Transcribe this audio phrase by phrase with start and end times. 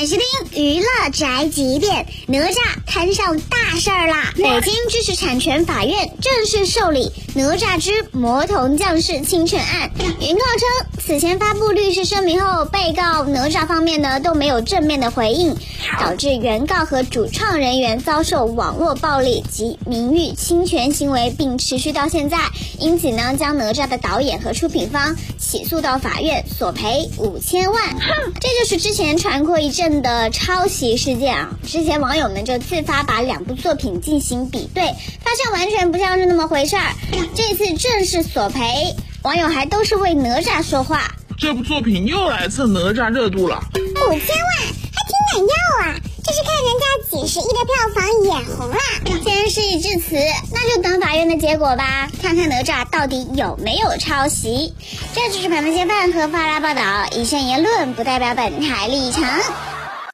[0.00, 2.56] 娱乐宅急便，哪吒
[2.86, 4.32] 摊上大事儿啦！
[4.34, 9.90] 北京知识产权法院正式受理哪吒之魔童降世侵权案。
[9.98, 15.54] 原告称，此前发布律师声明后，被告哪吒方面呢都没有正面的回应，
[16.00, 22.38] 导致原告和主创人员遭受网络暴力及名誉侵权行为，并持续到现在。
[22.78, 27.82] 因此呢，将哪吒的导演和出品方起诉到法院，索赔五千万。
[28.40, 31.50] 这就是之前传过一阵的抄袭事件啊！
[31.66, 34.84] 之前网友们就自发把两部作品进行比对，
[35.24, 36.94] 发现完全不像是那么回事儿。
[37.34, 41.10] 这次正式索赔，网友还都是为哪吒说话。
[41.36, 44.20] 这部作品又来蹭哪吒热度了，五千万
[44.60, 45.96] 还挺敢要啊！
[46.22, 48.76] 这是看人家几十亿的票房眼红啦。
[49.24, 50.16] 既然事已至此，
[50.52, 54.74] 那就等法院的结果吧，看看哪吒到底有没有抄袭。
[55.14, 56.82] 这就是本台先饭和发拉报道，
[57.16, 59.24] 以上言论不代表本台立场。